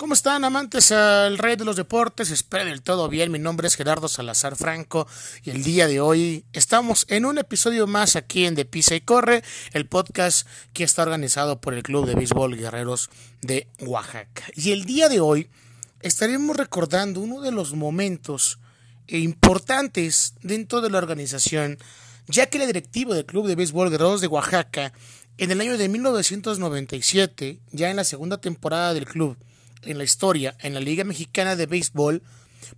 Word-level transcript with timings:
¿Cómo 0.00 0.14
están 0.14 0.46
amantes 0.46 0.92
al 0.92 1.36
rey 1.36 1.56
de 1.56 1.66
los 1.66 1.76
deportes? 1.76 2.30
Espero 2.30 2.64
del 2.64 2.80
todo 2.80 3.10
bien. 3.10 3.30
Mi 3.30 3.38
nombre 3.38 3.68
es 3.68 3.76
Gerardo 3.76 4.08
Salazar 4.08 4.56
Franco 4.56 5.06
y 5.44 5.50
el 5.50 5.62
día 5.62 5.88
de 5.88 6.00
hoy 6.00 6.46
estamos 6.54 7.04
en 7.10 7.26
un 7.26 7.36
episodio 7.36 7.86
más 7.86 8.16
aquí 8.16 8.46
en 8.46 8.54
De 8.54 8.64
Pisa 8.64 8.94
y 8.94 9.02
Corre, 9.02 9.44
el 9.74 9.86
podcast 9.86 10.48
que 10.72 10.84
está 10.84 11.02
organizado 11.02 11.60
por 11.60 11.74
el 11.74 11.82
Club 11.82 12.06
de 12.06 12.14
Béisbol 12.14 12.56
Guerreros 12.56 13.10
de 13.42 13.68
Oaxaca. 13.80 14.44
Y 14.54 14.72
el 14.72 14.86
día 14.86 15.10
de 15.10 15.20
hoy 15.20 15.50
estaremos 16.00 16.56
recordando 16.56 17.20
uno 17.20 17.42
de 17.42 17.52
los 17.52 17.74
momentos 17.74 18.58
importantes 19.06 20.32
dentro 20.40 20.80
de 20.80 20.88
la 20.88 20.96
organización, 20.96 21.76
ya 22.26 22.46
que 22.46 22.58
la 22.58 22.64
directiva 22.64 23.14
del 23.14 23.26
Club 23.26 23.48
de 23.48 23.54
Béisbol 23.54 23.90
Guerreros 23.90 24.22
de 24.22 24.28
Oaxaca 24.28 24.94
en 25.36 25.50
el 25.50 25.60
año 25.60 25.76
de 25.76 25.90
1997, 25.90 27.60
ya 27.72 27.90
en 27.90 27.96
la 27.96 28.04
segunda 28.04 28.40
temporada 28.40 28.94
del 28.94 29.04
club, 29.04 29.36
en 29.82 29.98
la 29.98 30.04
historia 30.04 30.56
en 30.60 30.74
la 30.74 30.80
Liga 30.80 31.04
Mexicana 31.04 31.56
de 31.56 31.66
Béisbol, 31.66 32.22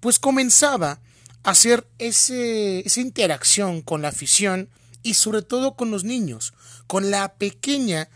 pues 0.01 0.19
comenzaba 0.19 1.01
a 1.43 1.51
hacer 1.51 1.87
ese, 1.99 2.81
esa 2.87 3.01
interacción 3.01 3.83
con 3.83 4.03
la 4.03 4.09
afición 4.09 4.69
y 5.03 5.15
sobre 5.15 5.43
todo 5.43 5.75
con 5.75 5.91
los 5.91 6.05
niños, 6.05 6.55
con 6.87 7.11
la 7.11 7.35
pequeña, 7.35 8.09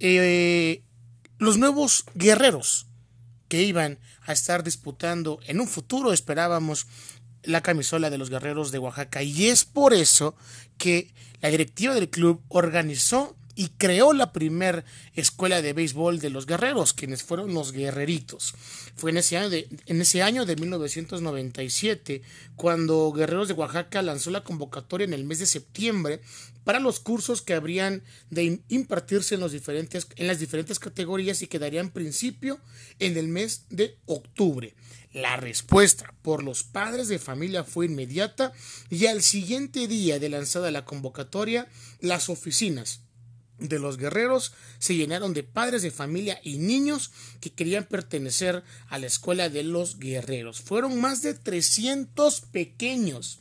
eh, 0.00 0.82
los 1.38 1.58
nuevos 1.58 2.04
guerreros 2.14 2.86
que 3.48 3.62
iban 3.62 3.98
a 4.24 4.32
estar 4.32 4.64
disputando 4.64 5.38
en 5.46 5.60
un 5.60 5.68
futuro, 5.68 6.12
esperábamos, 6.12 6.86
la 7.44 7.60
camisola 7.60 8.08
de 8.10 8.18
los 8.18 8.30
guerreros 8.30 8.70
de 8.70 8.78
Oaxaca. 8.78 9.22
Y 9.22 9.48
es 9.48 9.64
por 9.64 9.92
eso 9.92 10.34
que 10.78 11.12
la 11.40 11.50
directiva 11.50 11.94
del 11.94 12.08
club 12.08 12.40
organizó 12.48 13.36
y 13.62 13.68
creó 13.78 14.12
la 14.12 14.32
primera 14.32 14.84
escuela 15.14 15.62
de 15.62 15.72
béisbol 15.72 16.18
de 16.18 16.30
los 16.30 16.46
guerreros, 16.46 16.92
quienes 16.92 17.22
fueron 17.22 17.54
los 17.54 17.70
guerreritos. 17.70 18.54
Fue 18.96 19.12
en 19.12 19.18
ese 19.18 19.36
año 19.36 19.50
de, 19.50 19.68
en 19.86 20.00
ese 20.00 20.20
año 20.20 20.44
de 20.44 20.56
1997 20.56 22.22
cuando 22.56 23.12
Guerreros 23.12 23.46
de 23.46 23.54
Oaxaca 23.54 24.02
lanzó 24.02 24.30
la 24.32 24.42
convocatoria 24.42 25.04
en 25.04 25.12
el 25.12 25.22
mes 25.22 25.38
de 25.38 25.46
septiembre 25.46 26.20
para 26.64 26.80
los 26.80 26.98
cursos 26.98 27.40
que 27.40 27.54
habrían 27.54 28.02
de 28.30 28.60
impartirse 28.68 29.36
en, 29.36 29.40
los 29.40 29.52
diferentes, 29.52 30.08
en 30.16 30.26
las 30.26 30.40
diferentes 30.40 30.80
categorías 30.80 31.40
y 31.42 31.46
que 31.46 31.60
darían 31.60 31.90
principio 31.90 32.58
en 32.98 33.16
el 33.16 33.28
mes 33.28 33.66
de 33.70 33.96
octubre. 34.06 34.74
La 35.12 35.36
respuesta 35.36 36.14
por 36.22 36.42
los 36.42 36.64
padres 36.64 37.06
de 37.06 37.20
familia 37.20 37.62
fue 37.62 37.86
inmediata 37.86 38.52
y 38.90 39.06
al 39.06 39.22
siguiente 39.22 39.86
día 39.86 40.18
de 40.18 40.30
lanzada 40.30 40.72
la 40.72 40.84
convocatoria, 40.84 41.68
las 42.00 42.28
oficinas 42.28 43.02
de 43.68 43.78
los 43.78 43.96
guerreros 43.96 44.52
se 44.78 44.94
llenaron 44.94 45.34
de 45.34 45.42
padres 45.42 45.82
de 45.82 45.90
familia 45.90 46.40
y 46.42 46.58
niños 46.58 47.10
que 47.40 47.50
querían 47.50 47.84
pertenecer 47.84 48.62
a 48.88 48.98
la 48.98 49.06
escuela 49.06 49.48
de 49.48 49.62
los 49.62 49.98
guerreros. 49.98 50.60
Fueron 50.60 51.00
más 51.00 51.22
de 51.22 51.34
300 51.34 52.40
pequeños 52.52 53.38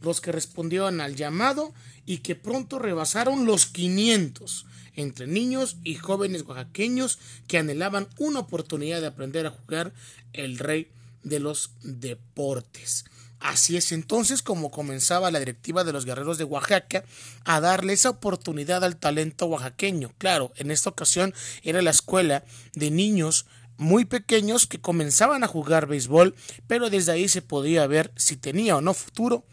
los 0.00 0.20
que 0.20 0.32
respondieron 0.32 1.00
al 1.00 1.16
llamado 1.16 1.72
y 2.04 2.18
que 2.18 2.36
pronto 2.36 2.78
rebasaron 2.78 3.46
los 3.46 3.66
500 3.66 4.66
entre 4.94 5.26
niños 5.26 5.76
y 5.84 5.96
jóvenes 5.96 6.42
oaxaqueños 6.42 7.18
que 7.46 7.58
anhelaban 7.58 8.08
una 8.18 8.40
oportunidad 8.40 9.00
de 9.00 9.08
aprender 9.08 9.46
a 9.46 9.50
jugar 9.50 9.92
el 10.32 10.58
rey 10.58 10.90
de 11.22 11.40
los 11.40 11.72
deportes. 11.82 13.04
Así 13.40 13.76
es 13.76 13.92
entonces 13.92 14.42
como 14.42 14.70
comenzaba 14.70 15.30
la 15.30 15.38
directiva 15.38 15.84
de 15.84 15.92
los 15.92 16.04
guerreros 16.04 16.38
de 16.38 16.44
Oaxaca 16.44 17.04
a 17.44 17.60
darle 17.60 17.92
esa 17.92 18.10
oportunidad 18.10 18.82
al 18.82 18.96
talento 18.96 19.46
oaxaqueño. 19.46 20.12
Claro, 20.18 20.52
en 20.56 20.70
esta 20.70 20.90
ocasión 20.90 21.34
era 21.62 21.82
la 21.82 21.90
escuela 21.90 22.44
de 22.74 22.90
niños 22.90 23.46
muy 23.76 24.06
pequeños 24.06 24.66
que 24.66 24.80
comenzaban 24.80 25.44
a 25.44 25.48
jugar 25.48 25.86
béisbol, 25.86 26.34
pero 26.66 26.88
desde 26.88 27.12
ahí 27.12 27.28
se 27.28 27.42
podía 27.42 27.86
ver 27.86 28.10
si 28.16 28.36
tenía 28.36 28.76
o 28.76 28.80
no 28.80 28.94
futuro 28.94 29.44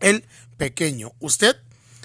el 0.00 0.24
pequeño. 0.56 1.12
¿Usted 1.20 1.56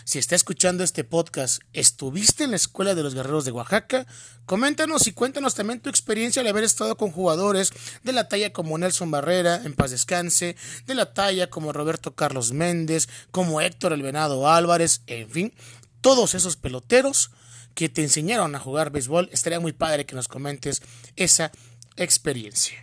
si 0.08 0.20
está 0.20 0.36
escuchando 0.36 0.86
este 0.86 1.04
podcast, 1.04 1.62
¿estuviste 1.74 2.46
en 2.46 2.52
la 2.52 2.56
Escuela 2.56 2.96
de 2.96 3.04
los 3.04 3.14
Guerreros 3.14 3.44
de 3.44 3.52
Oaxaca? 3.52 4.08
Coméntanos 4.46 5.06
y 5.06 5.12
cuéntanos 5.12 5.54
también 5.54 5.82
tu 5.82 5.90
experiencia 5.90 6.42
al 6.42 6.48
haber 6.48 6.64
estado 6.64 6.96
con 6.96 7.12
jugadores 7.12 7.74
de 8.06 8.14
la 8.14 8.30
talla 8.30 8.54
como 8.54 8.78
Nelson 8.78 9.12
Barrera, 9.12 9.62
en 9.66 9.74
paz 9.74 9.92
descanse, 9.92 10.56
de 10.86 10.96
la 10.96 11.14
talla 11.14 11.50
como 11.50 11.74
Roberto 11.74 12.16
Carlos 12.16 12.54
Méndez, 12.54 13.10
como 13.32 13.60
Héctor 13.60 13.92
El 13.92 14.02
Venado 14.02 14.50
Álvarez, 14.50 15.02
en 15.08 15.30
fin, 15.30 15.54
todos 16.00 16.36
esos 16.36 16.56
peloteros 16.56 17.32
que 17.74 17.90
te 17.90 18.02
enseñaron 18.02 18.56
a 18.56 18.60
jugar 18.60 18.92
béisbol. 18.92 19.28
Estaría 19.34 19.60
muy 19.60 19.74
padre 19.74 20.06
que 20.06 20.16
nos 20.16 20.30
comentes 20.30 20.84
esa 21.18 21.52
experiencia. 21.98 22.82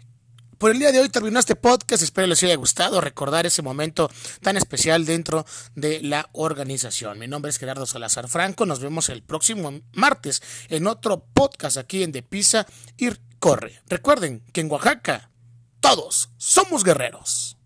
Por 0.58 0.70
el 0.70 0.78
día 0.78 0.92
de 0.92 1.00
hoy 1.00 1.08
terminó 1.08 1.40
este 1.40 1.56
podcast, 1.56 2.02
espero 2.02 2.26
les 2.26 2.42
haya 2.42 2.54
gustado 2.56 3.00
recordar 3.00 3.46
ese 3.46 3.62
momento 3.62 4.10
tan 4.42 4.56
especial 4.56 5.04
dentro 5.06 5.46
de 5.74 6.00
la 6.02 6.28
organización. 6.32 7.18
Mi 7.18 7.26
nombre 7.26 7.50
es 7.50 7.58
Gerardo 7.58 7.86
Salazar 7.86 8.28
Franco, 8.28 8.66
nos 8.66 8.80
vemos 8.80 9.08
el 9.08 9.22
próximo 9.22 9.80
martes 9.92 10.42
en 10.68 10.86
otro 10.86 11.24
podcast 11.32 11.76
aquí 11.76 12.02
en 12.02 12.12
De 12.12 12.22
Pisa 12.22 12.66
y 12.96 13.08
Corre. 13.38 13.80
Recuerden 13.88 14.42
que 14.52 14.60
en 14.60 14.70
Oaxaca 14.70 15.30
todos 15.80 16.30
somos 16.36 16.84
guerreros. 16.84 17.56